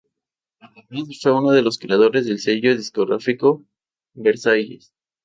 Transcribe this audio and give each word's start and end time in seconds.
Además, 0.61 1.09
fue 1.21 1.31
uno 1.37 1.51
de 1.51 1.61
los 1.61 1.77
creadores 1.77 2.25
del 2.25 2.39
sello 2.39 2.75
discográfico 2.75 3.63
Versailles. 4.15 4.91